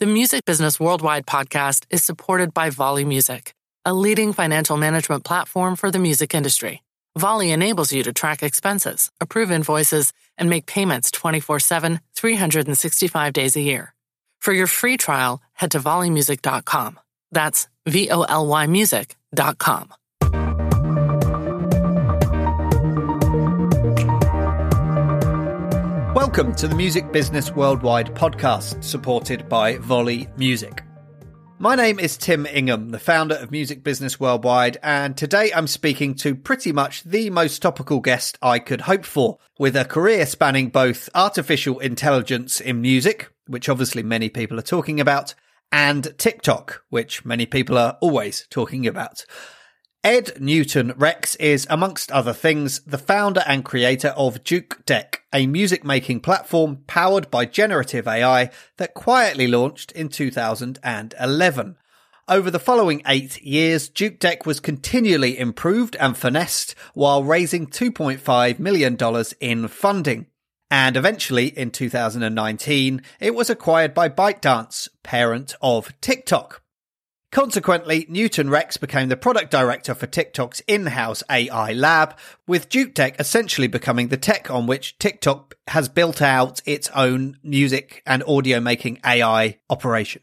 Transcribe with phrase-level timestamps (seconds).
[0.00, 3.52] The Music Business Worldwide podcast is supported by Voly Music,
[3.84, 6.84] a leading financial management platform for the music industry.
[7.18, 13.56] Voly enables you to track expenses, approve invoices, and make payments 24 7, 365 days
[13.56, 13.92] a year.
[14.40, 17.00] For your free trial, head to volymusic.com.
[17.32, 19.94] That's V O L Y music.com.
[26.28, 30.84] Welcome to the Music Business Worldwide podcast, supported by Voly Music.
[31.58, 36.14] My name is Tim Ingham, the founder of Music Business Worldwide, and today I'm speaking
[36.16, 40.68] to pretty much the most topical guest I could hope for, with a career spanning
[40.68, 45.34] both artificial intelligence in music, which obviously many people are talking about,
[45.72, 49.24] and TikTok, which many people are always talking about.
[50.04, 55.84] Ed Newton Rex is, amongst other things, the founder and creator of Jukedeck, a music
[55.84, 61.76] making platform powered by generative AI that quietly launched in 2011.
[62.28, 68.96] Over the following eight years, Jukedeck was continually improved and finessed while raising $2.5 million
[69.40, 70.26] in funding.
[70.70, 76.62] And eventually, in 2019, it was acquired by ByteDance, parent of TikTok.
[77.30, 83.68] Consequently, Newton Rex became the product director for TikTok's in-house AI lab, with Jukedeck essentially
[83.68, 88.98] becoming the tech on which TikTok has built out its own music and audio making
[89.04, 90.22] AI operation.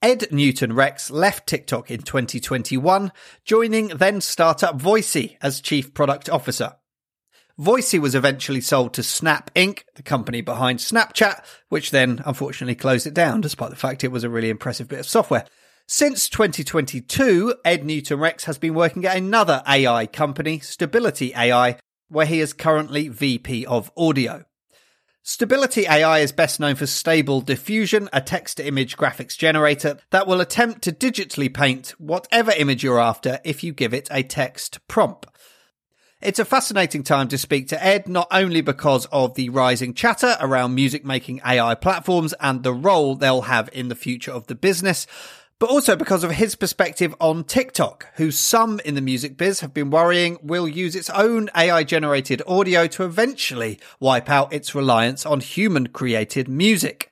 [0.00, 3.10] Ed Newton Rex left TikTok in 2021,
[3.44, 6.76] joining then startup Voisey as chief product officer.
[7.58, 13.06] Voisey was eventually sold to Snap Inc., the company behind Snapchat, which then unfortunately closed
[13.06, 15.46] it down, despite the fact it was a really impressive bit of software.
[15.86, 21.76] Since 2022, Ed Newton Rex has been working at another AI company, Stability AI,
[22.08, 24.46] where he is currently VP of Audio.
[25.22, 30.26] Stability AI is best known for Stable Diffusion, a text to image graphics generator that
[30.26, 34.78] will attempt to digitally paint whatever image you're after if you give it a text
[34.88, 35.26] prompt.
[36.22, 40.38] It's a fascinating time to speak to Ed, not only because of the rising chatter
[40.40, 44.54] around music making AI platforms and the role they'll have in the future of the
[44.54, 45.06] business,
[45.64, 49.72] but also because of his perspective on TikTok, who some in the music biz have
[49.72, 55.24] been worrying will use its own AI generated audio to eventually wipe out its reliance
[55.24, 57.10] on human created music.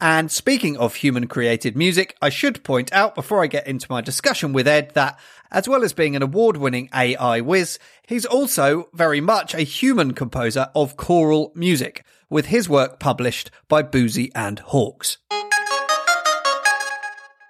[0.00, 4.00] And speaking of human created music, I should point out before I get into my
[4.00, 5.16] discussion with Ed that
[5.52, 7.78] as well as being an award winning AI whiz,
[8.08, 13.84] he's also very much a human composer of choral music, with his work published by
[13.84, 15.18] Boosey and Hawkes.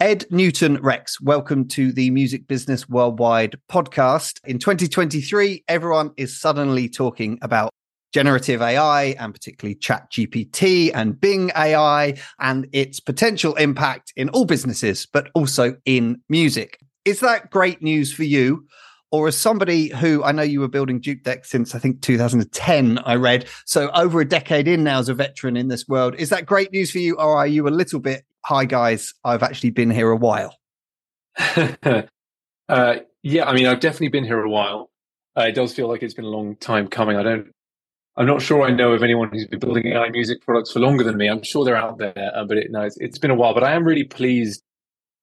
[0.05, 4.39] Ed Newton Rex, welcome to the Music Business Worldwide podcast.
[4.45, 7.71] In 2023, everyone is suddenly talking about
[8.13, 14.45] generative AI and particularly Chat GPT and Bing AI and its potential impact in all
[14.45, 16.79] businesses, but also in music.
[17.07, 18.67] Is that great news for you?
[19.11, 23.15] Or as somebody who I know you were building Jukedeck since I think 2010, I
[23.15, 23.47] read.
[23.65, 26.15] So over a decade in now as a veteran in this world.
[26.17, 27.15] Is that great news for you?
[27.15, 30.55] Or are you a little bit hi guys, I've actually been here a while?
[31.39, 32.03] uh,
[33.23, 34.91] yeah, I mean, I've definitely been here a while.
[35.37, 37.17] Uh, it does feel like it's been a long time coming.
[37.17, 37.51] I don't,
[38.17, 41.03] I'm not sure I know of anyone who's been building AI music products for longer
[41.03, 41.27] than me.
[41.27, 43.55] I'm sure they're out there, uh, but it, no, it's, it's been a while.
[43.55, 44.63] But I am really pleased.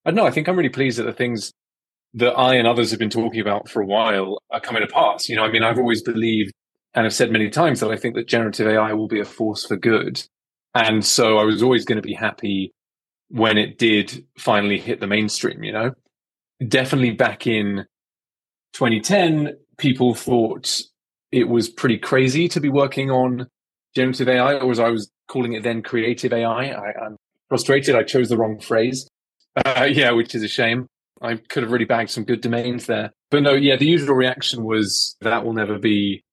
[0.03, 0.25] I don't know.
[0.25, 1.53] I think I'm really pleased that the things
[2.15, 5.29] that I and others have been talking about for a while are coming to pass.
[5.29, 6.51] You know, I mean, I've always believed
[6.95, 9.63] and have said many times that I think that generative AI will be a force
[9.65, 10.21] for good.
[10.73, 12.73] And so I was always going to be happy
[13.31, 15.91] when it did finally hit the mainstream, you know?
[16.67, 17.85] Definitely back in
[18.73, 20.81] 2010, people thought
[21.31, 23.47] it was pretty crazy to be working on
[23.95, 26.71] generative AI, or as I was calling it then, creative AI.
[26.71, 27.17] I, am
[27.49, 27.95] frustrated.
[27.95, 29.07] I chose the wrong phrase.
[29.55, 30.87] Uh, yeah, which is a shame.
[31.21, 33.11] I could have really bagged some good domains there.
[33.29, 36.23] But no, yeah, the usual reaction was that will never be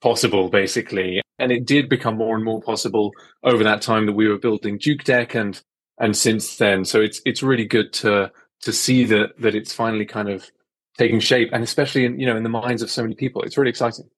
[0.00, 1.20] possible, basically.
[1.38, 3.10] And it did become more and more possible
[3.42, 5.60] over that time that we were building Jukedeck and
[5.98, 6.84] and since then.
[6.84, 8.30] So it's it's really good to
[8.62, 10.50] to see that that it's finally kind of
[10.98, 13.42] taking shape, and especially in you know in the minds of so many people.
[13.42, 14.08] It's really exciting.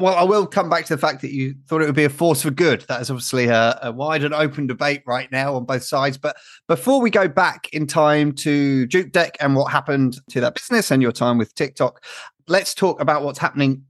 [0.00, 2.08] Well, I will come back to the fact that you thought it would be a
[2.08, 2.82] force for good.
[2.82, 6.16] That is obviously a, a, wide and open debate right now on both sides.
[6.16, 6.36] But
[6.68, 11.02] before we go back in time to Jukedeck and what happened to that business and
[11.02, 12.04] your time with TikTok,
[12.46, 13.86] let's talk about what's happening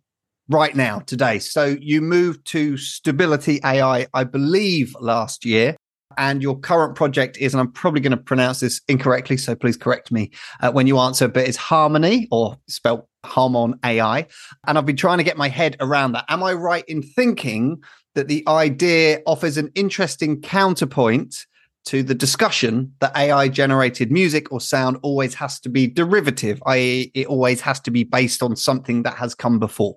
[0.49, 1.41] right now today.
[1.41, 5.77] So you moved to Stability AI, I believe, last year
[6.19, 9.77] and your current project is, and I'm probably going to pronounce this incorrectly, so please
[9.77, 10.31] correct me
[10.61, 14.27] uh, when you answer, but it's Harmony or spelled Harmon AI.
[14.67, 16.25] And I've been trying to get my head around that.
[16.29, 17.83] Am I right in thinking
[18.15, 21.47] that the idea offers an interesting counterpoint
[21.87, 27.11] to the discussion that AI generated music or sound always has to be derivative, i.e.,
[27.15, 29.97] it always has to be based on something that has come before?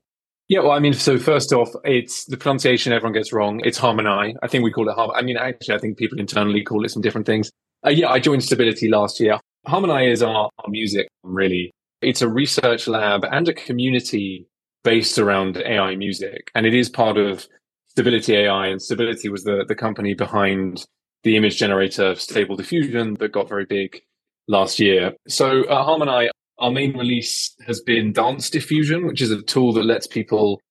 [0.51, 3.61] Yeah, well, I mean, so first off, it's the pronunciation everyone gets wrong.
[3.63, 4.33] It's Harmonai.
[4.43, 5.15] I think we call it Harmonai.
[5.15, 7.49] I mean, actually, I think people internally call it some different things.
[7.85, 9.39] Uh, yeah, I joined Stability last year.
[9.65, 11.71] Harmonai is our, our music, really.
[12.01, 14.45] It's a research lab and a community
[14.83, 16.51] based around AI music.
[16.53, 17.47] And it is part of
[17.87, 18.67] Stability AI.
[18.67, 20.83] And Stability was the, the company behind
[21.23, 24.01] the image generator Stable Diffusion that got very big
[24.49, 25.13] last year.
[25.29, 26.29] So at Harmonai,
[26.61, 30.61] our main release has been Dance Diffusion, which is a tool that lets people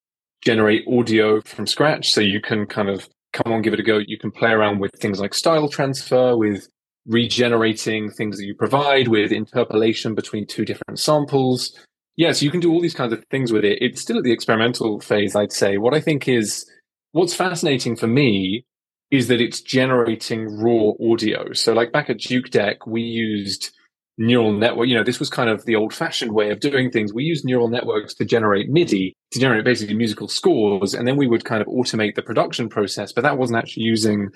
[0.42, 2.12] generate audio from scratch.
[2.12, 3.98] So you can kind of come on, give it a go.
[3.98, 6.69] You can play around with things like style transfer, with
[7.06, 11.72] regenerating things that you provide, with interpolation between two different samples.
[11.75, 11.82] Yes,
[12.16, 13.78] yeah, so you can do all these kinds of things with it.
[13.81, 15.78] It's still at the experimental phase, I'd say.
[15.78, 16.69] What I think is
[17.12, 18.64] what's fascinating for me
[19.10, 21.52] is that it's generating raw audio.
[21.52, 23.75] So like back at Jukedeck, we used
[24.20, 24.87] neural network.
[24.87, 27.12] You know, this was kind of the old fashioned way of doing things.
[27.12, 30.94] We used neural networks to generate MIDI, to generate basically musical scores.
[30.94, 34.28] And then we would kind of automate the production process, but that wasn't actually using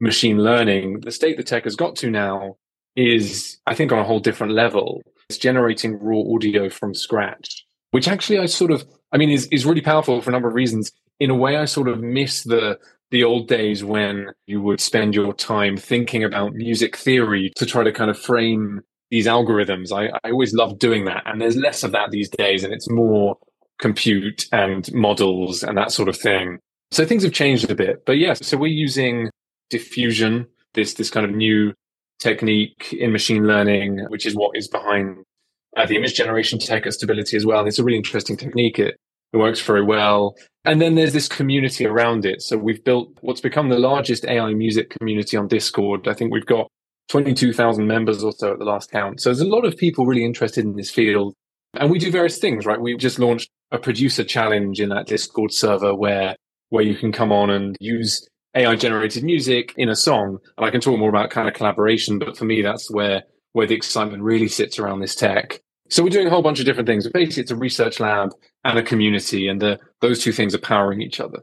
[0.00, 1.00] machine learning.
[1.00, 2.56] The state the tech has got to now
[2.96, 5.00] is, I think, on a whole different level.
[5.28, 9.64] It's generating raw audio from scratch, which actually I sort of, I mean, is, is
[9.64, 10.90] really powerful for a number of reasons.
[11.20, 12.78] In a way, I sort of miss the
[13.10, 17.82] the old days when you would spend your time thinking about music theory to try
[17.82, 19.92] to kind of frame these algorithms.
[19.92, 21.22] I, I always love doing that.
[21.26, 22.64] And there's less of that these days.
[22.64, 23.36] And it's more
[23.78, 26.58] compute and models and that sort of thing.
[26.90, 28.04] So things have changed a bit.
[28.04, 29.30] But yes, so we're using
[29.68, 31.72] diffusion, this, this kind of new
[32.20, 35.24] technique in machine learning, which is what is behind
[35.76, 37.60] uh, the image generation tech at stability as well.
[37.60, 38.78] And it's a really interesting technique.
[38.78, 38.96] It,
[39.32, 40.36] it works very well.
[40.64, 42.42] And then there's this community around it.
[42.42, 46.06] So we've built what's become the largest AI music community on Discord.
[46.08, 46.68] I think we've got
[47.10, 49.20] 22,000 members or so at the last count.
[49.20, 51.34] So there's a lot of people really interested in this field.
[51.74, 52.80] And we do various things, right?
[52.80, 56.36] We just launched a producer challenge in that Discord server where,
[56.68, 60.38] where you can come on and use AI generated music in a song.
[60.56, 63.66] And I can talk more about kind of collaboration, but for me, that's where, where
[63.66, 65.60] the excitement really sits around this tech.
[65.88, 67.08] So we're doing a whole bunch of different things.
[67.08, 68.30] Basically, it's a research lab
[68.64, 71.38] and a community, and the, those two things are powering each other.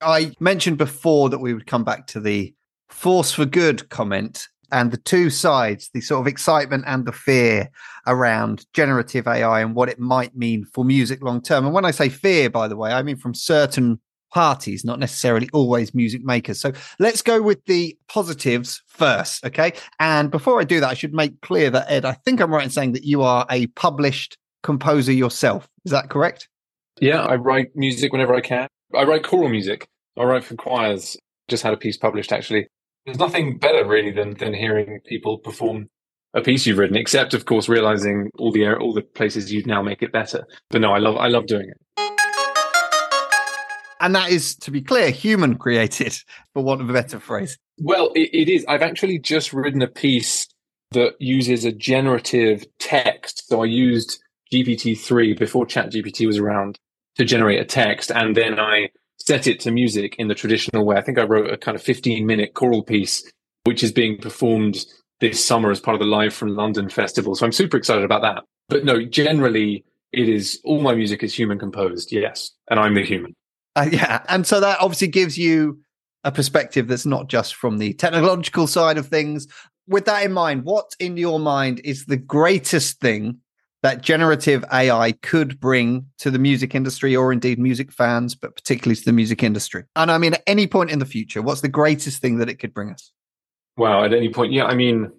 [0.00, 2.54] I mentioned before that we would come back to the
[2.88, 7.70] force for good comment and the two sides, the sort of excitement and the fear
[8.06, 11.64] around generative AI and what it might mean for music long term.
[11.64, 14.00] And when I say fear, by the way, I mean from certain
[14.30, 16.60] parties, not necessarily always music makers.
[16.60, 19.44] So let's go with the positives first.
[19.44, 19.72] Okay.
[19.98, 22.64] And before I do that, I should make clear that, Ed, I think I'm right
[22.64, 25.68] in saying that you are a published composer yourself.
[25.84, 26.48] Is that correct?
[27.00, 27.22] Yeah.
[27.22, 28.68] I write music whenever I can.
[28.94, 29.88] I write choral music.
[30.18, 31.16] I write for choirs.
[31.48, 32.68] Just had a piece published actually
[33.10, 35.88] there's nothing better really than than hearing people perform
[36.32, 39.82] a piece you've written, except of course realizing all the all the places you'd now
[39.82, 40.46] make it better.
[40.70, 41.76] But no, I love I love doing it.
[44.02, 46.16] And that is, to be clear, human created,
[46.54, 47.58] for want of a better phrase.
[47.76, 48.64] Well, it, it is.
[48.66, 50.46] I've actually just written a piece
[50.92, 53.46] that uses a generative text.
[53.48, 54.18] So I used
[54.54, 56.78] GPT-3 before ChatGPT was around
[57.16, 58.10] to generate a text.
[58.10, 58.88] And then I
[59.30, 60.96] set it to music in the traditional way.
[60.96, 63.30] I think I wrote a kind of 15 minute choral piece,
[63.62, 64.84] which is being performed
[65.20, 67.36] this summer as part of the Live from London festival.
[67.36, 68.42] So I'm super excited about that.
[68.68, 72.10] But no, generally, it is all my music is human composed.
[72.10, 72.50] Yes.
[72.68, 73.36] And I'm the human.
[73.76, 74.24] Uh, yeah.
[74.28, 75.80] And so that obviously gives you
[76.24, 79.46] a perspective that's not just from the technological side of things.
[79.86, 83.38] With that in mind, what in your mind is the greatest thing
[83.82, 88.96] that generative AI could bring to the music industry or indeed music fans, but particularly
[88.96, 89.84] to the music industry?
[89.96, 92.56] And I mean, at any point in the future, what's the greatest thing that it
[92.56, 93.12] could bring us?
[93.76, 94.52] Wow, at any point.
[94.52, 95.10] Yeah, I mean,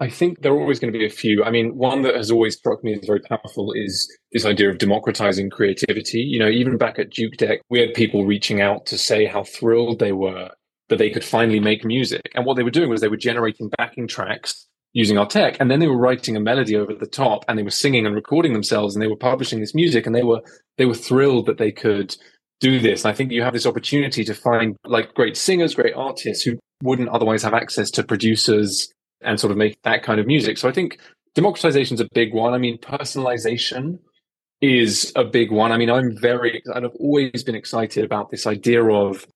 [0.00, 1.44] I think there are always going to be a few.
[1.44, 4.78] I mean, one that has always struck me as very powerful is this idea of
[4.78, 6.18] democratizing creativity.
[6.18, 10.00] You know, even back at Jukedeck, we had people reaching out to say how thrilled
[10.00, 10.50] they were
[10.88, 12.22] that they could finally make music.
[12.34, 15.56] And what they were doing was they were generating backing tracks using our tech.
[15.60, 18.14] And then they were writing a melody over the top and they were singing and
[18.14, 20.40] recording themselves and they were publishing this music and they were,
[20.78, 22.16] they were thrilled that they could
[22.60, 23.04] do this.
[23.04, 26.58] And I think you have this opportunity to find like great singers, great artists who
[26.82, 30.58] wouldn't otherwise have access to producers and sort of make that kind of music.
[30.58, 30.98] So I think
[31.34, 32.54] democratization is a big one.
[32.54, 33.98] I mean, personalization
[34.60, 35.72] is a big one.
[35.72, 39.26] I mean, I'm very, I've always been excited about this idea of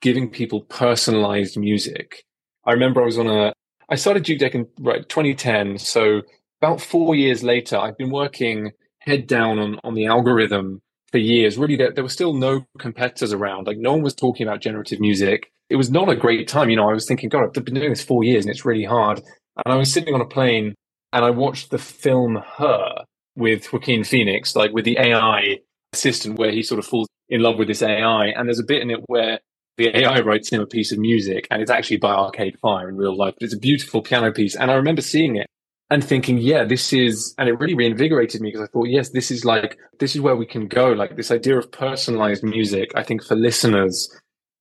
[0.00, 2.24] giving people personalized music.
[2.66, 3.52] I remember I was on a,
[3.88, 5.78] I started Jukedeck in right 2010.
[5.78, 6.22] So
[6.60, 10.80] about four years later, I've been working head down on, on the algorithm
[11.12, 11.58] for years.
[11.58, 13.66] Really, there, there were still no competitors around.
[13.66, 15.50] Like no one was talking about generative music.
[15.68, 16.70] it was not a great time.
[16.70, 18.84] You know, I was thinking, God, I've been doing this four years and it's really
[18.84, 19.18] hard.
[19.64, 20.74] And I was sitting on a plane
[21.12, 23.04] and I watched the film Her
[23.36, 25.58] with Joaquin Phoenix, like with the AI
[25.92, 28.26] assistant, where he sort of falls in love with this AI.
[28.26, 29.38] And there's a bit in it where
[29.76, 32.96] the AI writes him a piece of music and it's actually by Arcade Fire in
[32.96, 34.54] real life, but it's a beautiful piano piece.
[34.54, 35.46] And I remember seeing it
[35.90, 39.30] and thinking, yeah, this is, and it really reinvigorated me because I thought, yes, this
[39.30, 40.92] is like, this is where we can go.
[40.92, 44.08] Like this idea of personalized music, I think for listeners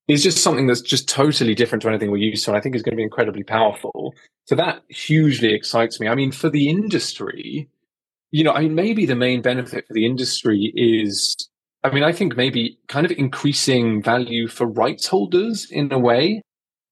[0.08, 2.52] is just something that's just totally different to anything we're used to.
[2.52, 4.14] And I think is going to be incredibly powerful.
[4.46, 6.08] So that hugely excites me.
[6.08, 7.70] I mean, for the industry,
[8.32, 11.38] you know, I mean, maybe the main benefit for the industry is,
[11.84, 16.42] I mean, I think maybe kind of increasing value for rights holders in a way,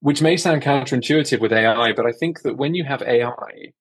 [0.01, 3.71] which may sound counterintuitive with AI, but I think that when you have AI,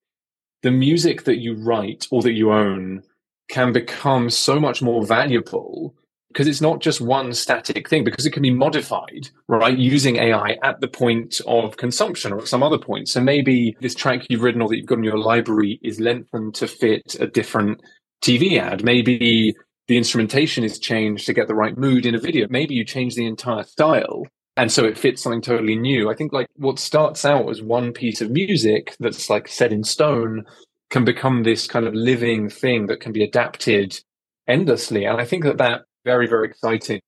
[0.61, 3.03] the music that you write or that you own
[3.49, 5.93] can become so much more valuable
[6.29, 10.57] because it's not just one static thing because it can be modified right using ai
[10.63, 13.09] at the point of consumption or at some other point.
[13.09, 16.55] So maybe this track you've written or that you've got in your library is lengthened
[16.55, 17.81] to fit a different
[18.23, 18.81] tv ad.
[18.81, 19.53] Maybe
[19.91, 23.15] the instrumentation is changed to get the right mood in a video maybe you change
[23.15, 24.23] the entire style
[24.57, 26.09] and so it fits something totally new.
[26.11, 29.83] I think like what starts out as one piece of music that's like set in
[29.83, 30.45] stone
[30.89, 33.99] can become this kind of living thing that can be adapted
[34.47, 35.05] endlessly.
[35.05, 36.99] And I think that that very, very exciting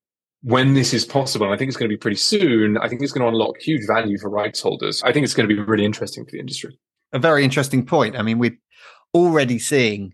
[0.42, 1.52] when this is possible.
[1.52, 2.78] I think it's going to be pretty soon.
[2.78, 5.02] I think it's going to unlock huge value for rights holders.
[5.04, 6.78] I think it's going to be really interesting for the industry.
[7.12, 8.18] A very interesting point.
[8.18, 8.58] I mean, we're
[9.14, 10.14] already seeing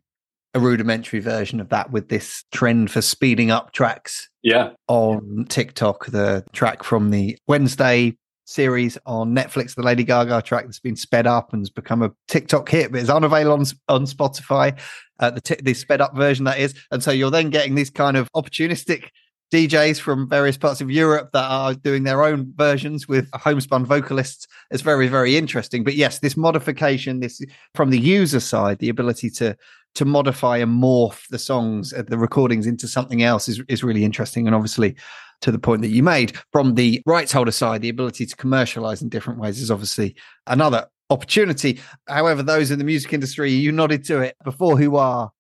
[0.54, 4.30] a rudimentary version of that with this trend for speeding up tracks.
[4.42, 4.72] Yeah.
[4.88, 10.80] On TikTok, the track from the Wednesday series on Netflix, the Lady Gaga track that's
[10.80, 14.78] been sped up and has become a TikTok hit, but is unavailable on, on Spotify.
[15.20, 17.90] Uh, the, t- the sped up version that is, and so you're then getting these
[17.90, 19.10] kind of opportunistic
[19.52, 24.48] DJs from various parts of Europe that are doing their own versions with homespun vocalists.
[24.70, 25.84] It's very, very interesting.
[25.84, 27.42] But yes, this modification, this
[27.74, 29.56] from the user side, the ability to
[29.96, 34.06] to modify and morph the songs, uh, the recordings into something else is, is really
[34.06, 34.46] interesting.
[34.46, 34.96] And obviously,
[35.42, 39.02] to the point that you made, from the rights holder side, the ability to commercialize
[39.02, 40.16] in different ways is obviously
[40.46, 41.80] another opportunity.
[42.08, 45.32] However, those in the music industry, you nodded to it before, who are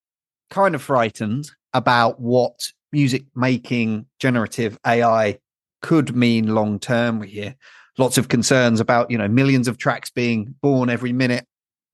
[0.50, 5.40] kind of frightened about what music making generative AI
[5.82, 7.20] could mean long term.
[7.20, 7.56] We hear
[7.98, 11.46] lots of concerns about, you know, millions of tracks being born every minute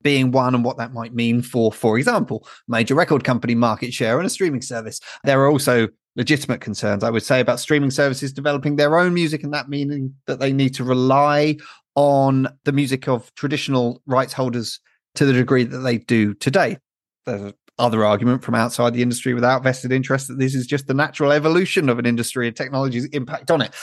[0.01, 4.19] being one and what that might mean for, for example, major record company market share
[4.19, 4.99] and a streaming service.
[5.23, 9.43] There are also legitimate concerns, I would say, about streaming services developing their own music
[9.43, 11.57] and that meaning that they need to rely
[11.95, 14.79] on the music of traditional rights holders
[15.15, 16.77] to the degree that they do today.
[17.25, 20.93] There's other argument from outside the industry without vested interest that this is just the
[20.93, 23.73] natural evolution of an industry and technology's impact on it.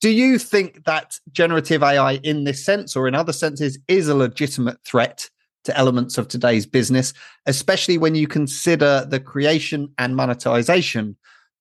[0.00, 4.14] Do you think that generative AI in this sense or in other senses is a
[4.14, 5.28] legitimate threat
[5.64, 7.12] to elements of today's business,
[7.46, 11.16] especially when you consider the creation and monetization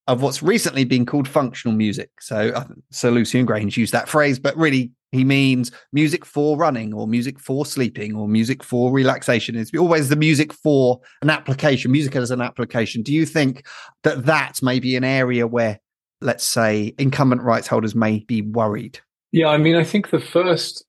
[0.09, 2.09] of what's recently been called functional music.
[2.19, 6.93] So, uh, Sir Lucian Grainge used that phrase, but really he means music for running
[6.93, 9.55] or music for sleeping or music for relaxation.
[9.55, 13.03] It's always the music for an application, music as an application.
[13.03, 13.67] Do you think
[14.03, 15.79] that that may be an area where,
[16.21, 18.99] let's say, incumbent rights holders may be worried?
[19.31, 20.85] Yeah, I mean, I think the first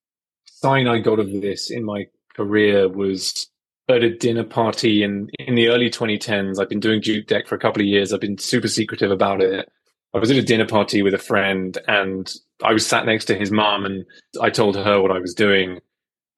[0.47, 3.51] sign I got of this in my career was
[3.95, 6.61] at a dinner party in in the early 2010s.
[6.61, 8.13] I've been doing Jukedeck for a couple of years.
[8.13, 9.71] I've been super secretive about it.
[10.13, 12.33] I was at a dinner party with a friend and
[12.63, 14.05] I was sat next to his mom and
[14.41, 15.81] I told her what I was doing.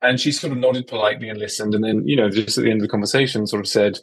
[0.02, 1.75] And she sort of nodded politely and listened.
[1.75, 3.99] And then, you know, just at the end of the conversation, sort of said,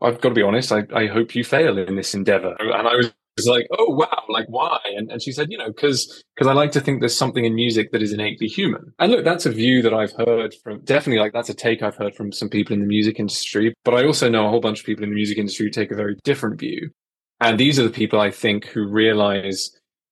[0.00, 2.56] I've got to be honest, I, I hope you fail in this endeavor.
[2.58, 4.78] And I was was like, oh wow, like why?
[4.96, 7.54] And, and she said, you know, because because I like to think there's something in
[7.54, 8.92] music that is innately human.
[8.98, 11.96] And look, that's a view that I've heard from definitely like that's a take I've
[11.96, 13.74] heard from some people in the music industry.
[13.84, 15.90] But I also know a whole bunch of people in the music industry who take
[15.90, 16.90] a very different view.
[17.40, 19.70] And these are the people I think who realize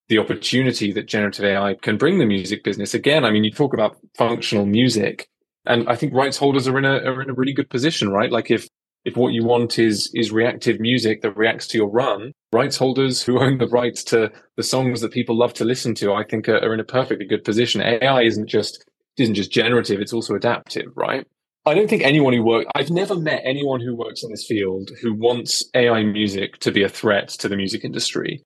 [0.08, 2.94] the opportunity that generative AI can bring the music business.
[2.94, 5.28] Again, I mean, you talk about functional music,
[5.66, 8.32] and I think rights holders are in a are in a really good position, right?
[8.32, 8.66] Like if
[9.04, 13.22] if what you want is is reactive music that reacts to your run, rights holders
[13.22, 16.48] who own the rights to the songs that people love to listen to, I think
[16.48, 17.80] are, are in a perfectly good position.
[17.80, 18.84] AI isn't just
[19.18, 21.26] isn't just generative; it's also adaptive, right?
[21.66, 24.90] I don't think anyone who works, I've never met anyone who works in this field
[25.02, 28.42] who wants AI music to be a threat to the music industry.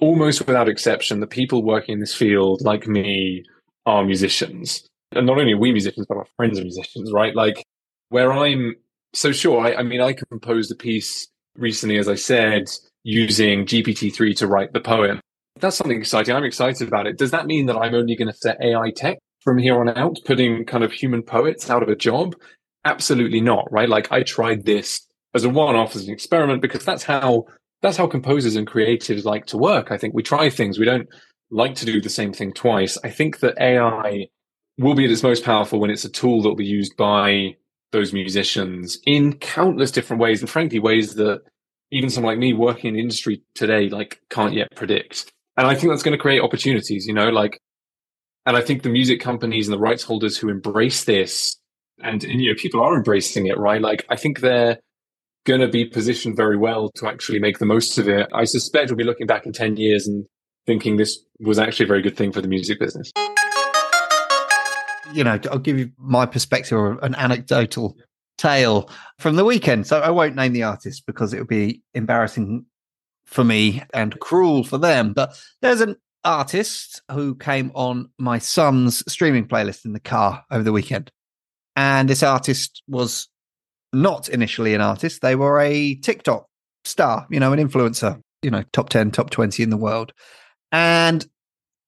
[0.00, 3.44] Almost without exception, the people working in this field, like me,
[3.84, 4.86] are musicians.
[5.12, 7.34] And not only are we musicians, but our friends are musicians, right?
[7.34, 7.62] Like
[8.08, 8.74] where I'm
[9.16, 9.66] so sure.
[9.66, 12.64] I, I mean, I composed a piece recently, as I said,
[13.02, 15.20] using GPT-3 to write the poem.
[15.58, 16.34] That's something exciting.
[16.34, 17.16] I'm excited about it.
[17.16, 20.18] Does that mean that I'm only going to set AI tech from here on out,
[20.24, 22.34] putting kind of human poets out of a job?
[22.84, 23.88] Absolutely not, right?
[23.88, 27.46] Like I tried this as a one-off, as an experiment, because that's how
[27.82, 29.90] that's how composers and creatives like to work.
[29.90, 30.78] I think we try things.
[30.78, 31.08] We don't
[31.50, 32.98] like to do the same thing twice.
[33.02, 34.28] I think that AI
[34.78, 37.56] will be at its most powerful when it's a tool that will be used by
[37.92, 41.42] those musicians in countless different ways, and frankly, ways that
[41.90, 45.30] even someone like me working in the industry today like can't yet predict.
[45.56, 47.58] And I think that's going to create opportunities, you know, like,
[48.44, 51.56] and I think the music companies and the rights holders who embrace this
[52.02, 53.80] and, and you know, people are embracing it, right?
[53.80, 54.78] Like, I think they're
[55.44, 58.28] going to be positioned very well to actually make the most of it.
[58.34, 60.26] I suspect we'll be looking back in 10 years and
[60.66, 63.12] thinking this was actually a very good thing for the music business.
[65.12, 67.96] You know, I'll give you my perspective or an anecdotal
[68.38, 69.86] tale from the weekend.
[69.86, 72.66] So I won't name the artist because it would be embarrassing
[73.24, 75.12] for me and cruel for them.
[75.12, 80.62] But there's an artist who came on my son's streaming playlist in the car over
[80.62, 81.10] the weekend.
[81.76, 83.28] And this artist was
[83.92, 86.46] not initially an artist, they were a TikTok
[86.84, 90.12] star, you know, an influencer, you know, top 10, top 20 in the world.
[90.72, 91.26] And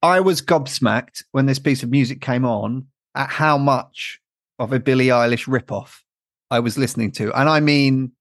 [0.03, 2.87] I was gobsmacked when this piece of music came on
[3.19, 4.21] at how much
[4.59, 5.99] of a Billie Eilish ripoff
[6.51, 7.33] I was listening to.
[7.39, 8.13] And I mean,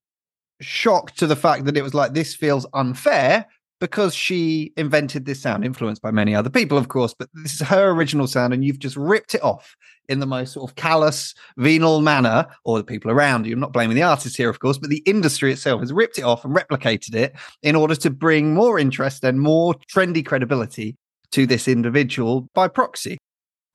[0.60, 3.46] shocked to the fact that it was like, this feels unfair
[3.80, 7.68] because she invented this sound, influenced by many other people, of course, but this is
[7.68, 9.76] her original sound, and you've just ripped it off
[10.10, 13.54] in the most sort of callous, venal manner, or the people around you.
[13.54, 16.24] I'm not blaming the artist here, of course, but the industry itself has ripped it
[16.24, 20.96] off and replicated it in order to bring more interest and more trendy credibility
[21.34, 23.20] to this individual by proxy.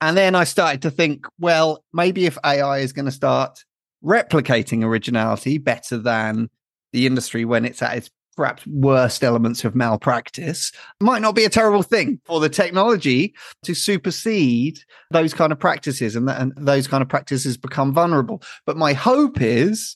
[0.03, 3.63] And then I started to think, well, maybe if AI is going to start
[4.03, 6.49] replicating originality better than
[6.91, 11.49] the industry when it's at its perhaps worst elements of malpractice might not be a
[11.49, 13.33] terrible thing for the technology
[13.63, 14.77] to supersede
[15.11, 18.43] those kind of practices and, and those kind of practices become vulnerable.
[18.65, 19.95] But my hope is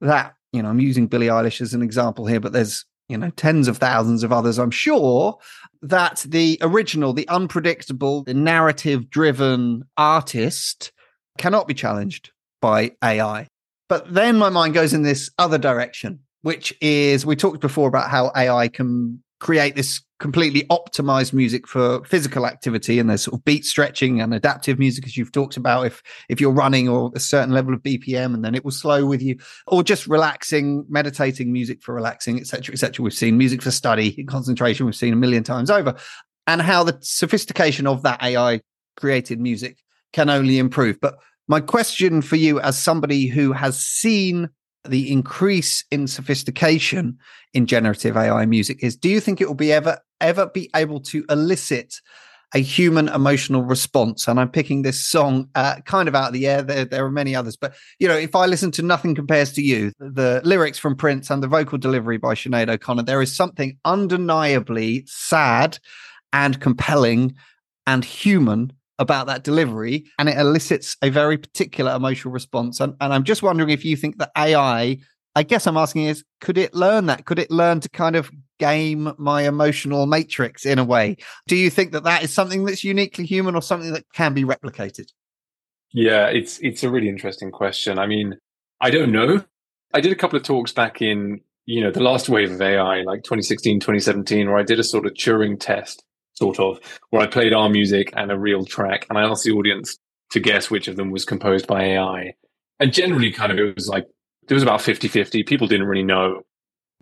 [0.00, 3.30] that, you know, I'm using Billie Eilish as an example here, but there's, you know,
[3.30, 5.38] tens of thousands of others, I'm sure,
[5.82, 10.92] that the original, the unpredictable, the narrative driven artist
[11.38, 13.48] cannot be challenged by AI.
[13.88, 18.10] But then my mind goes in this other direction, which is we talked before about
[18.10, 23.44] how AI can create this completely optimized music for physical activity and there's sort of
[23.44, 27.20] beat stretching and adaptive music as you've talked about if if you're running or a
[27.20, 29.36] certain level of bpm and then it will slow with you.
[29.66, 34.28] Or just relaxing meditating music for relaxing etc etc we've seen music for study and
[34.28, 35.96] concentration we've seen a million times over.
[36.46, 38.60] And how the sophistication of that ai
[38.96, 39.78] created music
[40.12, 41.00] can only improve.
[41.00, 41.16] But
[41.48, 44.50] my question for you, as somebody who has seen
[44.88, 47.18] the increase in sophistication
[47.52, 51.00] in generative AI music, is do you think it will be ever ever be able
[51.00, 52.00] to elicit
[52.54, 54.26] a human emotional response?
[54.26, 56.62] And I'm picking this song uh, kind of out of the air.
[56.62, 59.62] There, there are many others, but you know, if I listen to "Nothing Compares to
[59.62, 63.78] You," the lyrics from Prince and the vocal delivery by Sinead O'Connor, there is something
[63.84, 65.78] undeniably sad
[66.32, 67.34] and compelling
[67.86, 72.78] and human about that delivery and it elicits a very particular emotional response.
[72.78, 74.98] And, and I'm just wondering if you think that AI,
[75.34, 77.24] I guess I'm asking is, could it learn that?
[77.24, 81.16] Could it learn to kind of game my emotional matrix in a way?
[81.48, 84.44] Do you think that that is something that's uniquely human or something that can be
[84.44, 85.06] replicated?
[85.92, 87.98] Yeah, it's it's a really interesting question.
[87.98, 88.36] I mean,
[88.80, 89.42] I don't know.
[89.92, 93.02] I did a couple of talks back in, you know, the last wave of AI,
[93.02, 96.04] like 2016, 2017, where I did a sort of Turing test
[96.40, 99.52] sort of, where I played our music and a real track, and I asked the
[99.52, 99.98] audience
[100.32, 102.34] to guess which of them was composed by AI.
[102.78, 104.06] And generally, kind of, it was like,
[104.48, 105.42] it was about 50 50.
[105.44, 106.42] People didn't really know.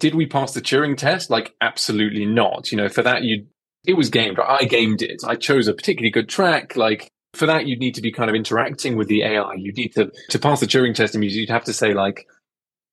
[0.01, 1.31] Did we pass the Turing test?
[1.31, 2.71] Like, absolutely not.
[2.73, 3.47] You know, for that, you,
[3.87, 4.39] it was gamed.
[4.39, 5.23] I gamed it.
[5.27, 6.77] I chose a particularly good track.
[6.77, 9.55] Like, for that, you'd need to be kind of interacting with the AI.
[9.55, 12.27] You need to, to pass the Turing test in music, you'd have to say, like,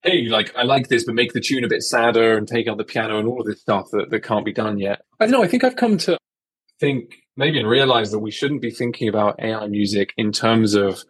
[0.04, 2.78] hey, like I like this, but make the tune a bit sadder and take out
[2.78, 5.02] the piano and all of this stuff that, that can't be done yet.
[5.20, 5.44] I don't know.
[5.44, 6.18] I think I've come to
[6.80, 11.04] think maybe and realize that we shouldn't be thinking about AI music in terms of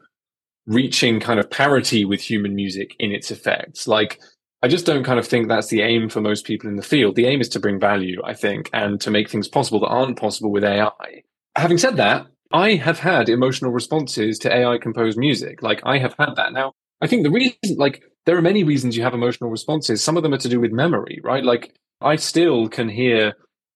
[0.65, 3.87] reaching kind of parity with human music in its effects.
[3.87, 4.19] Like,
[4.63, 7.15] I just don't kind of think that's the aim for most people in the field.
[7.15, 10.19] The aim is to bring value, I think, and to make things possible that aren't
[10.19, 11.21] possible with AI.
[11.55, 15.61] Having said that, I have had emotional responses to AI composed music.
[15.61, 16.53] Like, I have had that.
[16.53, 20.03] Now, I think the reason, like, there are many reasons you have emotional responses.
[20.03, 21.43] Some of them are to do with memory, right?
[21.43, 23.35] Like, I still can hear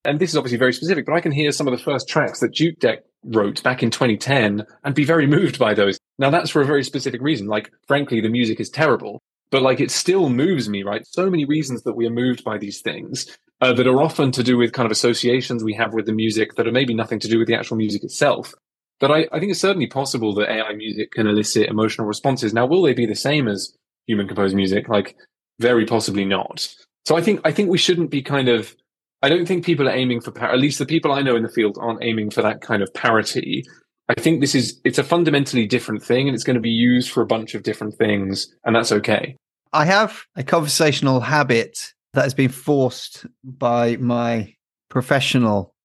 [0.10, 2.40] and this is obviously very specific, but I can hear some of the first tracks
[2.40, 6.00] that Jukedeck wrote back in 2010 and be very moved by those.
[6.18, 7.48] Now that's for a very specific reason.
[7.48, 11.06] Like, frankly, the music is terrible, but like it still moves me, right?
[11.08, 13.38] So many reasons that we are moved by these things.
[13.62, 16.56] uh, that are often to do with kind of associations we have with the music
[16.56, 18.54] that are maybe nothing to do with the actual music itself.
[19.00, 22.54] But I, I think it's certainly possible that AI music can elicit emotional responses.
[22.54, 23.74] Now, will they be the same as
[24.08, 24.90] human composed music?
[24.90, 25.16] Like,
[25.60, 26.74] very possibly not.
[27.06, 28.76] So I think I think we shouldn't be kind of.
[29.22, 30.32] I don't think people are aiming for.
[30.32, 32.82] Par- at least the people I know in the field aren't aiming for that kind
[32.82, 33.64] of parity.
[34.08, 37.12] I think this is it's a fundamentally different thing, and it's going to be used
[37.12, 39.36] for a bunch of different things, and that's okay.
[39.72, 44.56] I have a conversational habit that has been forced by my
[44.90, 45.76] professional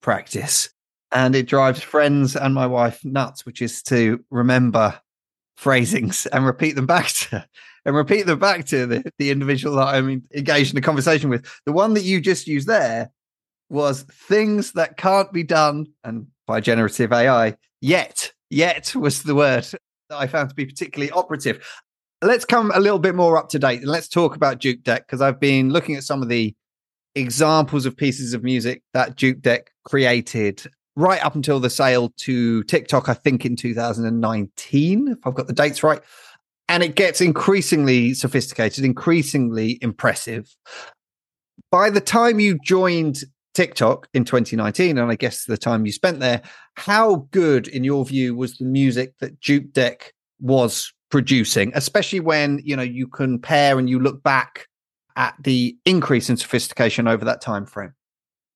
[0.00, 0.70] practice.
[1.10, 5.00] And it drives friends and my wife nuts, which is to remember
[5.56, 7.46] phrasings and repeat them back to
[7.84, 11.46] and repeat them back to the, the individual that I'm engaged in a conversation with.
[11.66, 13.10] The one that you just used there
[13.68, 18.32] was things that can't be done and by generative AI yet.
[18.50, 19.64] Yet was the word
[20.10, 21.64] that I found to be particularly operative
[22.22, 25.20] let's come a little bit more up to date and let's talk about Jukedeck because
[25.20, 26.54] I've been looking at some of the
[27.14, 30.64] examples of pieces of music that Jukedeck created
[30.94, 35.52] right up until the sale to TikTok, I think in 2019, if I've got the
[35.52, 36.00] dates right.
[36.72, 40.56] And it gets increasingly sophisticated, increasingly impressive.
[41.70, 46.20] By the time you joined TikTok in 2019, and I guess the time you spent
[46.20, 46.40] there,
[46.76, 52.74] how good, in your view, was the music that Jukedeck was producing, especially when you
[52.74, 54.66] know you compare and you look back
[55.16, 57.92] at the increase in sophistication over that time frame?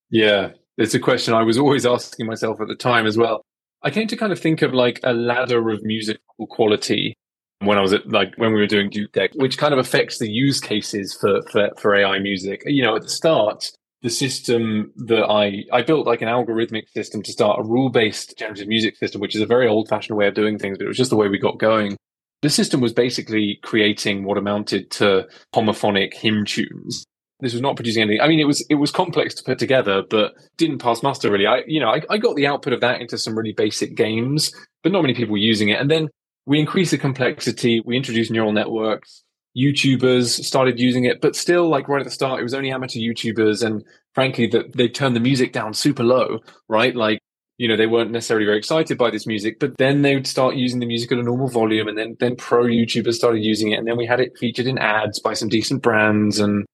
[0.09, 3.43] Yeah, it's a question I was always asking myself at the time as well.
[3.83, 7.15] I came to kind of think of like a ladder of musical quality
[7.61, 10.31] when I was at like when we were doing Jukedeck, which kind of affects the
[10.31, 12.63] use cases for, for for AI music.
[12.67, 13.71] You know, at the start,
[14.03, 18.37] the system that I I built like an algorithmic system to start a rule based
[18.39, 20.89] generative music system, which is a very old fashioned way of doing things, but it
[20.89, 21.97] was just the way we got going.
[22.43, 27.05] The system was basically creating what amounted to homophonic hymn tunes.
[27.41, 28.21] This was not producing anything.
[28.21, 31.47] I mean, it was it was complex to put together, but didn't pass muster really.
[31.47, 34.53] I you know I, I got the output of that into some really basic games,
[34.83, 35.81] but not many people were using it.
[35.81, 36.09] And then
[36.47, 37.81] we increased the complexity.
[37.85, 39.23] We introduced neural networks.
[39.57, 42.99] YouTubers started using it, but still, like right at the start, it was only amateur
[42.99, 43.83] YouTubers, and
[44.15, 46.95] frankly, that they turned the music down super low, right?
[46.95, 47.21] Like
[47.59, 50.57] you know, they weren't necessarily very excited by this music, but then they would start
[50.57, 53.79] using the music at a normal volume and then, then pro YouTubers started using it.
[53.79, 56.39] And then we had it featured in ads by some decent brands.
[56.39, 56.67] And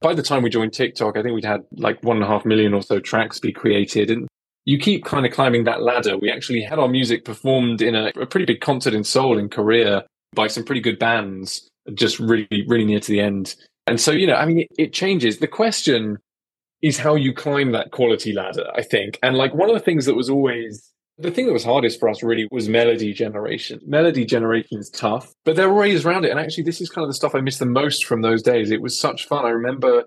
[0.00, 2.46] by the time we joined TikTok, I think we'd had like one and a half
[2.46, 4.10] million or so tracks be created.
[4.10, 4.26] And
[4.64, 6.18] you keep kind of climbing that ladder.
[6.18, 9.48] We actually had our music performed in a, a pretty big concert in Seoul in
[9.48, 13.56] Korea by some pretty good bands just really, really near to the end.
[13.86, 15.38] And so, you know, I mean, it, it changes.
[15.38, 16.18] The question
[16.82, 19.18] is how you climb that quality ladder, I think.
[19.22, 22.08] And like one of the things that was always the thing that was hardest for
[22.08, 23.80] us really was melody generation.
[23.86, 26.30] Melody generation is tough, but there are ways around it.
[26.30, 28.70] And actually, this is kind of the stuff I miss the most from those days.
[28.70, 29.44] It was such fun.
[29.44, 30.04] I remember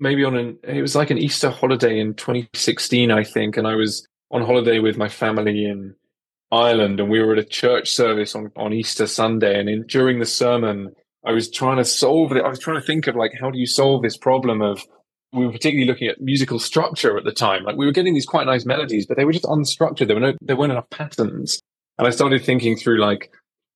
[0.00, 3.56] maybe on an, it was like an Easter holiday in 2016, I think.
[3.56, 5.94] And I was on holiday with my family in
[6.50, 9.58] Ireland and we were at a church service on, on Easter Sunday.
[9.58, 10.94] And in, during the sermon,
[11.26, 12.44] I was trying to solve it.
[12.44, 14.82] I was trying to think of like, how do you solve this problem of
[15.32, 17.64] we were particularly looking at musical structure at the time.
[17.64, 20.06] Like we were getting these quite nice melodies, but they were just unstructured.
[20.06, 21.60] There were no, there weren't enough patterns.
[21.98, 23.30] And I started thinking through like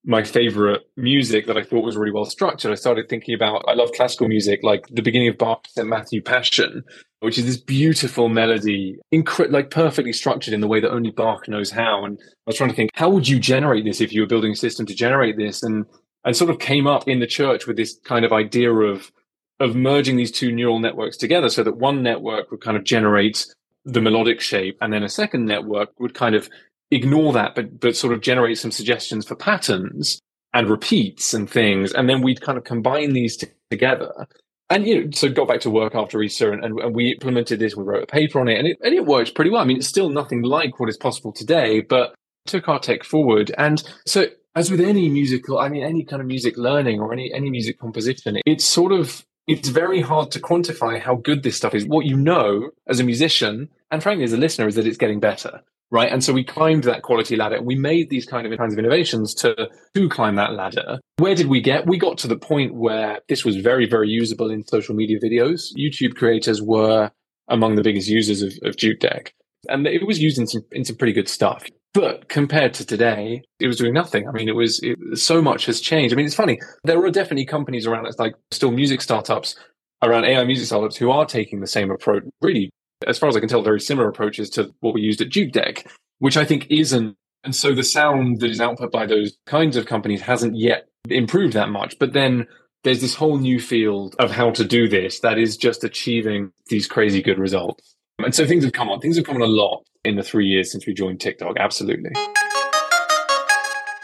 [0.05, 2.73] my favorite music that I thought was really well structured.
[2.73, 5.87] I started thinking about, I love classical music, like the beginning of Bach's St.
[5.87, 6.83] Matthew Passion,
[7.21, 11.47] which is this beautiful melody, incre- like perfectly structured in the way that only Bach
[11.47, 12.05] knows how.
[12.05, 14.53] And I was trying to think, how would you generate this if you were building
[14.53, 15.63] a system to generate this?
[15.63, 15.87] And,
[16.25, 19.13] and sort of came up in the church with this kind of idea of,
[19.61, 23.47] of merging these two neural networks together so that one network would kind of generate
[23.85, 26.49] the melodic shape and then a second network would kind of
[26.93, 30.21] ignore that but but sort of generate some suggestions for patterns
[30.53, 34.27] and repeats and things and then we'd kind of combine these t- together.
[34.71, 37.59] And you know so got back to work after easter and, and, and, we implemented
[37.59, 39.63] this we wrote a paper on it and it and it works pretty well.
[39.63, 42.15] I mean it's still nothing like what is possible today but
[42.47, 43.55] took our tech forward.
[43.59, 47.33] And so as with any musical i mean any kind of music learning or any
[47.33, 51.75] any music composition it's sort of it's very hard to quantify how good this stuff
[51.75, 51.87] is.
[51.87, 55.21] What you know as a musician and frankly as a listener is that it's getting
[55.21, 56.11] better, right?
[56.11, 58.79] And so we climbed that quality ladder and we made these kind of kinds of
[58.79, 60.99] innovations to to climb that ladder.
[61.19, 61.87] Where did we get?
[61.87, 65.69] We got to the point where this was very very usable in social media videos.
[65.79, 67.11] YouTube creators were
[67.49, 69.29] among the biggest users of, of Jukedeck,
[69.69, 71.65] and it was used in some in some pretty good stuff.
[71.95, 74.27] But compared to today, it was doing nothing.
[74.27, 76.15] I mean, it was it, so much has changed.
[76.15, 76.59] I mean, it's funny.
[76.85, 79.57] There are definitely companies around it's like still music startups
[80.03, 82.23] around AI music startups who are taking the same approach.
[82.41, 82.71] Really,
[83.05, 85.87] as far as I can tell, very similar approaches to what we used at Jukedeck,
[86.19, 87.17] which I think isn't.
[87.45, 91.55] And so the sound that is output by those kinds of companies hasn't yet improved
[91.55, 91.99] that much.
[91.99, 92.47] But then
[92.85, 96.87] there's this whole new field of how to do this that is just achieving these
[96.87, 97.95] crazy good results.
[98.19, 99.01] And so things have come on.
[99.01, 101.57] Things have come on a lot in the three years since we joined TikTok.
[101.59, 102.11] Absolutely.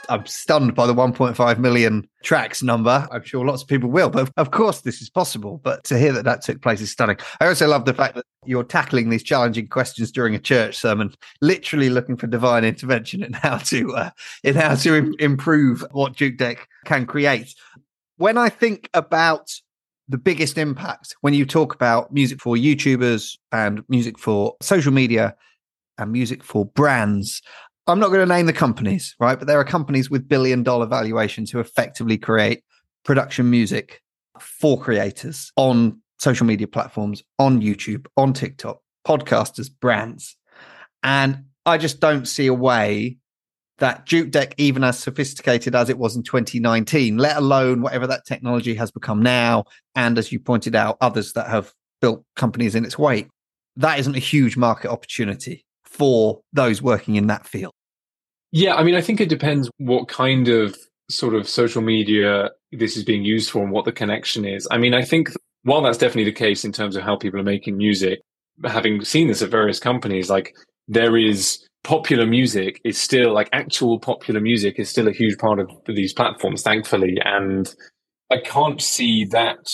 [0.09, 3.07] I'm stunned by the 1.5 million tracks number.
[3.11, 5.61] I'm sure lots of people will, but of course this is possible.
[5.63, 7.19] But to hear that that took place is stunning.
[7.41, 11.15] I also love the fact that you're tackling these challenging questions during a church sermon,
[11.41, 14.11] literally looking for divine intervention in how to uh,
[14.43, 17.55] in how to Im- improve what Jukedeck can create.
[18.17, 19.51] When I think about
[20.09, 25.37] the biggest impact when you talk about music for YouTubers and music for social media
[25.99, 27.43] and music for brands,
[27.89, 29.39] I'm not going to name the companies, right?
[29.39, 32.63] But there are companies with billion dollar valuations who effectively create
[33.05, 34.03] production music
[34.39, 40.37] for creators on social media platforms, on YouTube, on TikTok, podcasters, brands.
[41.03, 43.17] And I just don't see a way
[43.79, 48.75] that Jukedeck, even as sophisticated as it was in 2019, let alone whatever that technology
[48.75, 52.99] has become now, and as you pointed out, others that have built companies in its
[52.99, 53.29] wake,
[53.77, 57.73] that isn't a huge market opportunity for those working in that field.
[58.51, 60.77] Yeah, I mean, I think it depends what kind of
[61.11, 64.67] sort of social media this is being used for and what the connection is.
[64.71, 65.31] I mean, I think
[65.63, 68.21] while that's definitely the case in terms of how people are making music,
[68.65, 70.55] having seen this at various companies, like
[70.87, 75.59] there is popular music is still like actual popular music is still a huge part
[75.59, 77.19] of these platforms, thankfully.
[77.25, 77.73] And
[78.31, 79.71] I can't see that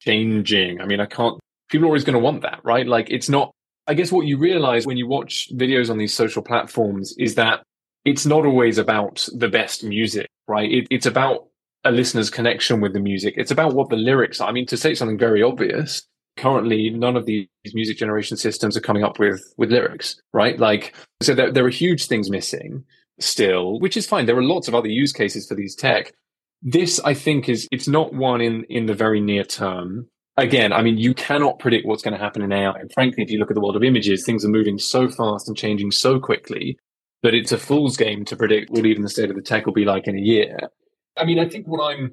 [0.00, 0.80] changing.
[0.80, 1.38] I mean, I can't,
[1.70, 2.86] people are always going to want that, right?
[2.86, 3.52] Like it's not,
[3.86, 7.62] I guess what you realize when you watch videos on these social platforms is that
[8.04, 10.70] it's not always about the best music, right?
[10.70, 11.48] It, it's about
[11.84, 13.34] a listener's connection with the music.
[13.36, 14.48] It's about what the lyrics are.
[14.48, 16.06] I mean, to say something very obvious,
[16.36, 20.58] currently none of these music generation systems are coming up with with lyrics, right?
[20.58, 22.84] Like, so there, there are huge things missing
[23.20, 24.26] still, which is fine.
[24.26, 26.12] There are lots of other use cases for these tech.
[26.62, 30.08] This, I think, is it's not one in in the very near term.
[30.36, 32.78] Again, I mean, you cannot predict what's going to happen in AI.
[32.78, 35.48] And frankly, if you look at the world of images, things are moving so fast
[35.48, 36.78] and changing so quickly
[37.22, 39.72] but it's a fool's game to predict what even the state of the tech will
[39.72, 40.56] be like in a year.
[41.16, 42.12] I mean, I think what I'm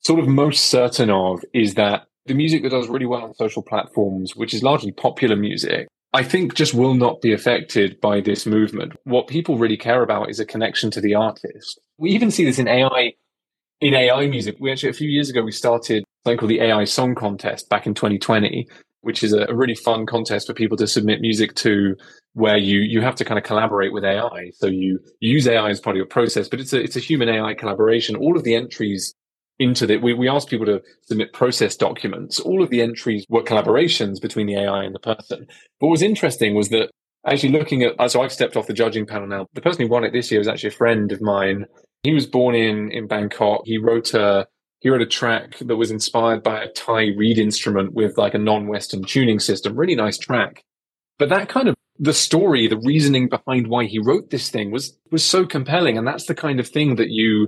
[0.00, 3.62] sort of most certain of is that the music that does really well on social
[3.62, 8.44] platforms, which is largely popular music, I think just will not be affected by this
[8.44, 8.92] movement.
[9.04, 11.80] What people really care about is a connection to the artist.
[11.98, 13.14] We even see this in AI,
[13.80, 14.56] in AI music.
[14.60, 17.86] We actually, a few years ago, we started something called the AI Song Contest back
[17.86, 18.68] in 2020,
[19.02, 21.94] which is a, really fun contest for people to submit music to
[22.34, 24.50] where you you have to kind of collaborate with AI.
[24.54, 27.28] So you, use AI as part of your process, but it's a it's a human
[27.28, 28.16] AI collaboration.
[28.16, 29.14] All of the entries
[29.58, 32.40] into the we, we asked people to submit process documents.
[32.40, 35.46] All of the entries were collaborations between the AI and the person.
[35.80, 36.90] But what was interesting was that
[37.26, 39.46] actually looking at uh, so I've stepped off the judging panel now.
[39.52, 41.66] The person who won it this year was actually a friend of mine.
[42.02, 43.62] He was born in in Bangkok.
[43.64, 44.46] He wrote a
[44.82, 48.38] he wrote a track that was inspired by a Thai reed instrument with like a
[48.38, 49.76] non-Western tuning system.
[49.76, 50.62] Really nice track.
[51.18, 54.98] But that kind of the story, the reasoning behind why he wrote this thing was
[55.12, 55.96] was so compelling.
[55.96, 57.46] And that's the kind of thing that you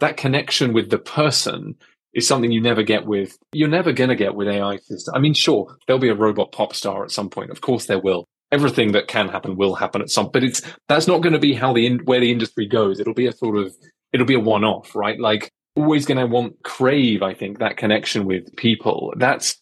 [0.00, 1.76] that connection with the person
[2.12, 5.14] is something you never get with you're never gonna get with AI system.
[5.14, 7.50] I mean, sure, there'll be a robot pop star at some point.
[7.50, 8.24] Of course there will.
[8.50, 11.54] Everything that can happen will happen at some, but it's that's not going to be
[11.54, 12.98] how the where the industry goes.
[12.98, 13.72] It'll be a sort of
[14.12, 15.20] it'll be a one off, right?
[15.20, 19.12] Like always going to want crave, I think, that connection with people.
[19.16, 19.56] That's,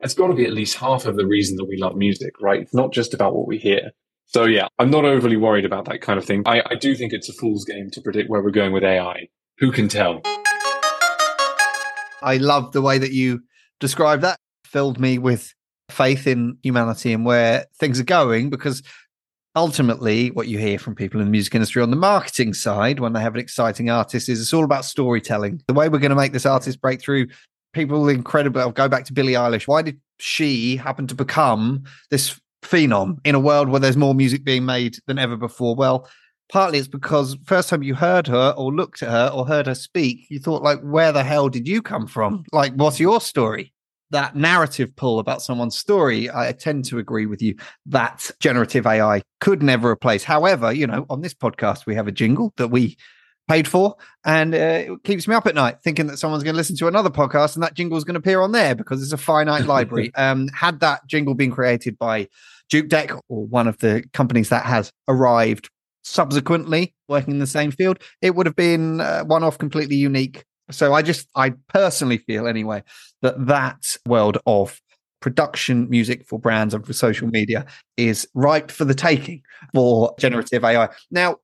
[0.00, 2.60] that's got to be at least half of the reason that we love music, right?
[2.60, 3.90] It's not just about what we hear.
[4.26, 6.42] So yeah, I'm not overly worried about that kind of thing.
[6.44, 9.28] I, I do think it's a fool's game to predict where we're going with AI.
[9.58, 10.20] Who can tell?
[12.22, 13.40] I love the way that you
[13.80, 14.38] described that.
[14.64, 15.54] Filled me with
[15.88, 18.82] faith in humanity and where things are going because
[19.58, 23.12] ultimately what you hear from people in the music industry on the marketing side when
[23.12, 25.60] they have an exciting artist is it's all about storytelling.
[25.66, 27.26] The way we're going to make this artist break through
[27.72, 28.60] people incredible.
[28.60, 29.66] I'll go back to billie eilish.
[29.66, 34.44] Why did she happen to become this phenom in a world where there's more music
[34.44, 35.74] being made than ever before?
[35.74, 36.08] Well
[36.50, 39.74] partly it's because first time you heard her or looked at her or heard her
[39.74, 42.44] speak you thought like where the hell did you come from?
[42.52, 43.72] Like what's your story
[44.10, 49.22] that narrative pull about someone's story, I tend to agree with you that generative AI
[49.40, 50.24] could never replace.
[50.24, 52.96] However, you know, on this podcast, we have a jingle that we
[53.48, 56.58] paid for, and uh, it keeps me up at night thinking that someone's going to
[56.58, 59.12] listen to another podcast and that jingle is going to appear on there because it's
[59.12, 60.14] a finite library.
[60.14, 62.28] Um, had that jingle been created by
[62.72, 65.70] Jukedeck or one of the companies that has arrived
[66.04, 70.44] subsequently working in the same field, it would have been uh, one off completely unique
[70.70, 72.82] so I just, I personally feel anyway,
[73.22, 74.80] that that world of
[75.20, 79.42] production music for brands and for social media is ripe for the taking
[79.74, 80.88] for generative AI.
[81.10, 81.38] Now,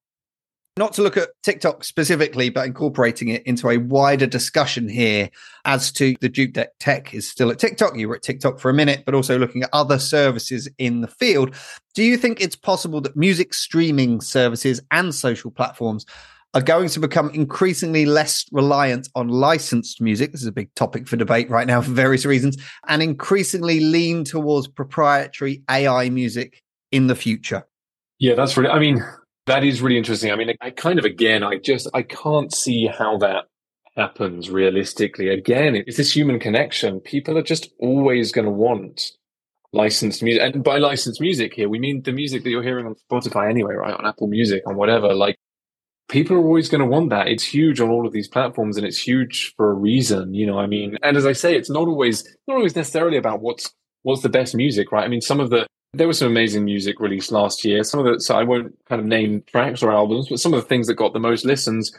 [0.76, 5.30] not to look at TikTok specifically, but incorporating it into a wider discussion here
[5.64, 7.96] as to the Jukedeck tech is still at TikTok.
[7.96, 11.06] You were at TikTok for a minute, but also looking at other services in the
[11.06, 11.54] field.
[11.94, 16.06] Do you think it's possible that music streaming services and social platforms
[16.54, 20.32] are going to become increasingly less reliant on licensed music?
[20.32, 22.56] This is a big topic for debate right now for various reasons,
[22.88, 26.62] and increasingly lean towards proprietary AI music
[26.92, 27.66] in the future?
[28.20, 29.04] Yeah, that's really, I mean,
[29.46, 30.30] that is really interesting.
[30.30, 33.46] I mean, I kind of, again, I just, I can't see how that
[33.96, 35.28] happens realistically.
[35.28, 37.00] Again, it's this human connection.
[37.00, 39.12] People are just always going to want
[39.72, 40.40] licensed music.
[40.42, 43.74] And by licensed music here, we mean the music that you're hearing on Spotify anyway,
[43.74, 43.94] right?
[43.94, 45.12] On Apple Music, on whatever.
[45.12, 45.36] Like,
[46.08, 47.28] people are always going to want that.
[47.28, 50.58] It's huge on all of these platforms and it's huge for a reason, you know,
[50.58, 54.22] I mean, and as I say, it's not always, not always necessarily about what's, what's
[54.22, 55.04] the best music, right?
[55.04, 57.84] I mean, some of the, there was some amazing music released last year.
[57.84, 60.60] Some of the, so I won't kind of name tracks or albums, but some of
[60.60, 61.92] the things that got the most listens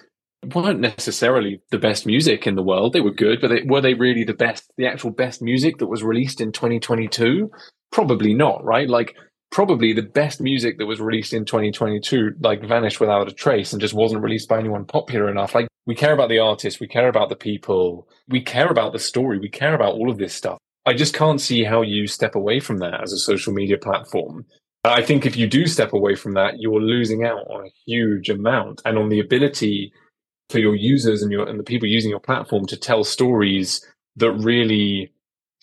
[0.54, 2.94] weren't necessarily the best music in the world.
[2.94, 5.88] They were good, but they, were they really the best, the actual best music that
[5.88, 7.50] was released in 2022?
[7.92, 8.90] Probably not, right?
[8.90, 9.16] Like
[9.52, 13.82] probably the best music that was released in 2022 like vanished without a trace and
[13.82, 15.56] just wasn't released by anyone popular enough.
[15.56, 19.00] Like we care about the artist, we care about the people, we care about the
[19.00, 20.58] story, we care about all of this stuff.
[20.86, 24.46] I just can't see how you step away from that as a social media platform.
[24.84, 28.30] I think if you do step away from that, you're losing out on a huge
[28.30, 29.92] amount and on the ability
[30.50, 33.84] for your users and your and the people using your platform to tell stories
[34.18, 35.12] that really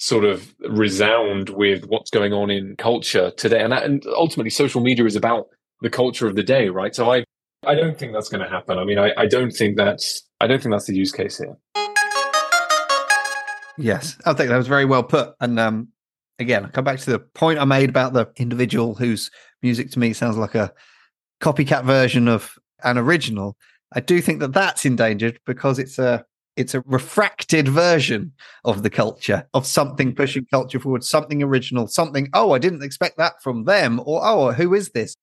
[0.03, 3.63] sort of resound with what's going on in culture today.
[3.63, 5.47] And, that, and ultimately, social media is about
[5.81, 6.93] the culture of the day, right?
[6.93, 7.23] So I,
[7.65, 8.79] I don't think that's going to happen.
[8.79, 11.57] I mean, I, I don't think that's, I don't think that's the use case here.
[13.79, 15.35] Yes, I think that was very well put.
[15.39, 15.87] And um,
[16.41, 19.31] again, I come back to the point I made about the individual whose
[19.63, 20.73] music to me sounds like a
[21.41, 23.57] copycat version of an original.
[23.93, 26.25] I do think that that's endangered because it's a
[26.57, 28.33] it's a refracted version
[28.65, 30.17] of the culture of something mm.
[30.17, 32.29] pushing culture forward, something original, something.
[32.35, 35.15] Oh, I didn't expect that from them, or oh, who is this?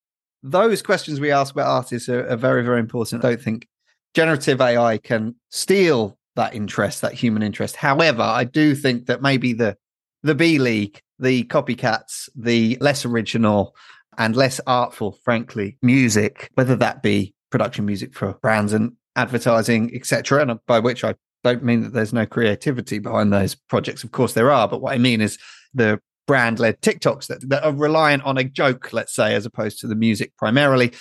[0.42, 3.24] Those questions we ask about artists are, are very, very important.
[3.24, 3.68] I don't think
[4.14, 7.76] generative AI can steal that interest, that human interest.
[7.76, 9.76] However, I do think that maybe the
[10.24, 13.76] the B League, the copycats, the less original
[14.18, 20.42] and less artful, frankly, music, whether that be production music for brands and advertising, etc.
[20.42, 24.04] And by which I don't mean that there's no creativity behind those projects.
[24.04, 24.68] Of course, there are.
[24.68, 25.38] But what I mean is
[25.74, 29.80] the brand led TikToks that, that are reliant on a joke, let's say, as opposed
[29.80, 30.92] to the music primarily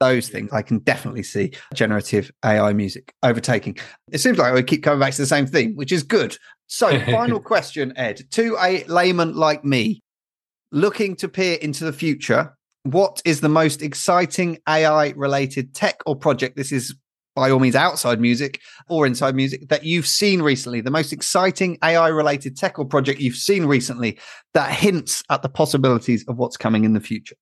[0.00, 3.76] those things I can definitely see generative AI music overtaking.
[4.12, 6.36] It seems like we keep coming back to the same thing, which is good.
[6.66, 10.02] So, final question, Ed, to a layman like me,
[10.70, 16.16] looking to peer into the future, what is the most exciting AI related tech or
[16.16, 16.56] project?
[16.56, 16.94] This is
[17.38, 21.78] by all means outside music or inside music that you've seen recently, the most exciting
[21.84, 24.18] AI related tech or project you've seen recently
[24.54, 27.36] that hints at the possibilities of what's coming in the future.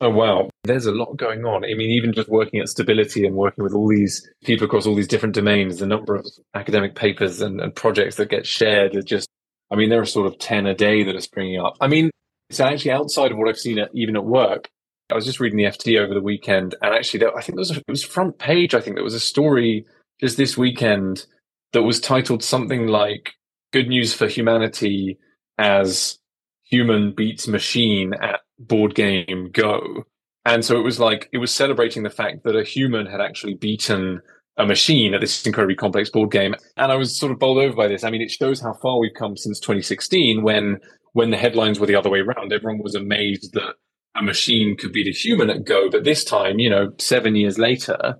[0.00, 0.50] Oh, wow.
[0.64, 1.64] There's a lot going on.
[1.64, 4.94] I mean, even just working at Stability and working with all these people across all
[4.96, 9.02] these different domains, the number of academic papers and, and projects that get shared are
[9.02, 9.28] just,
[9.70, 11.76] I mean, there are sort of 10 a day that are springing up.
[11.80, 12.10] I mean,
[12.50, 14.68] it's actually outside of what I've seen at, even at work.
[15.10, 17.60] I was just reading the FT over the weekend, and actually, there, I think there
[17.60, 18.74] was a, it was front page.
[18.74, 19.86] I think there was a story
[20.20, 21.26] just this weekend
[21.72, 23.32] that was titled something like
[23.72, 25.18] "Good News for Humanity"
[25.58, 26.18] as
[26.64, 30.04] human beats machine at board game Go.
[30.44, 33.54] And so it was like, it was celebrating the fact that a human had actually
[33.54, 34.20] beaten
[34.56, 36.54] a machine at this incredibly complex board game.
[36.76, 38.02] And I was sort of bowled over by this.
[38.02, 40.78] I mean, it shows how far we've come since 2016 when,
[41.12, 42.52] when the headlines were the other way around.
[42.52, 43.74] Everyone was amazed that
[44.18, 45.90] a machine could beat a human at Go.
[45.90, 48.16] But this time, you know, seven years later,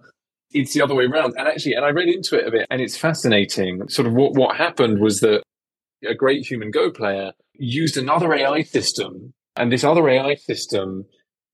[0.50, 1.34] it's the other way around.
[1.36, 3.88] And actually, and I read into it a bit and it's fascinating.
[3.88, 5.42] Sort of what, what happened was that
[6.08, 11.04] a great human Go player used another AI system and this other AI system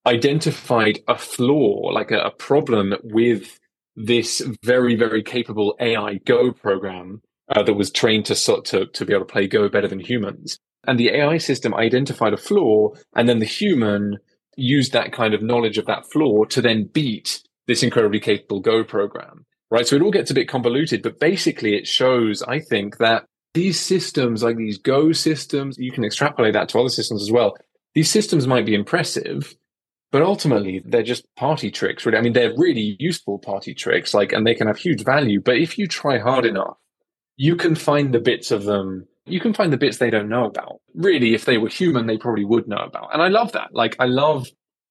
[0.07, 3.59] identified a flaw, like a, a problem with
[3.97, 9.15] this very, very capable AI Go program uh, that was trained to, to, to be
[9.15, 10.59] able to play Go better than humans.
[10.87, 14.19] And the AI system identified a flaw, and then the human
[14.57, 18.85] used that kind of knowledge of that flaw to then beat this incredibly capable Go
[18.85, 19.47] program.
[19.71, 19.87] Right.
[19.87, 23.25] So it all gets a bit convoluted, but basically it shows, I think, that
[23.55, 27.57] these systems, like these Go systems, you can extrapolate that to other systems as well.
[27.95, 29.55] These systems might be impressive,
[30.13, 32.05] but ultimately they're just party tricks.
[32.05, 35.41] Really, I mean, they're really useful party tricks, like, and they can have huge value.
[35.41, 36.77] But if you try hard enough,
[37.37, 39.07] you can find the bits of them.
[39.27, 40.81] You can find the bits they don't know about.
[40.95, 43.13] Really, if they were human, they probably would know about.
[43.13, 43.69] And I love that.
[43.73, 44.49] Like, I love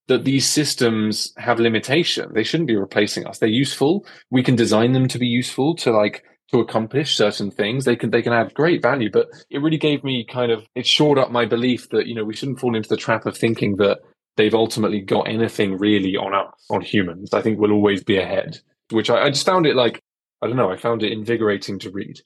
[0.08, 2.32] that these systems have limitation.
[2.34, 3.40] They shouldn't be replacing us.
[3.40, 4.06] They're useful.
[4.32, 7.86] We can design them to be useful to like to accomplish certain things.
[7.86, 10.86] They can they can add great value, but it really gave me kind of it
[10.86, 13.78] shored up my belief that you know we shouldn't fall into the trap of thinking
[13.78, 14.00] that
[14.36, 17.34] they've ultimately got anything really on us on humans.
[17.34, 18.60] I think we'll always be ahead,
[18.92, 20.02] which I, I just found it like
[20.42, 20.72] I don't know.
[20.72, 22.20] I found it invigorating to read.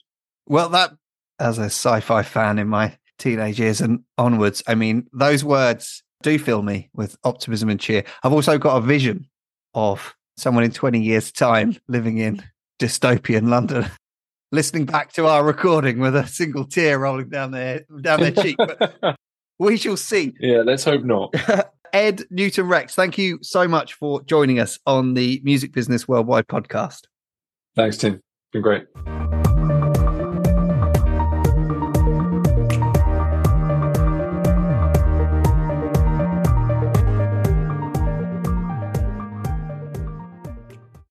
[0.46, 0.90] Well, that
[1.38, 6.38] as a sci-fi fan in my teenage years and onwards, I mean those words do
[6.38, 8.04] fill me with optimism and cheer.
[8.22, 9.26] I've also got a vision
[9.74, 12.42] of someone in 20 years' time living in
[12.80, 13.86] dystopian London,
[14.52, 18.56] listening back to our recording with a single tear rolling down their down their cheek.
[18.56, 19.16] But
[19.58, 20.34] we shall see.
[20.40, 21.34] Yeah, let's hope not.
[21.92, 26.46] Ed Newton Rex, thank you so much for joining us on the Music Business Worldwide
[26.46, 27.06] podcast.
[27.76, 28.20] Thanks, Tim.
[28.52, 28.86] Been great.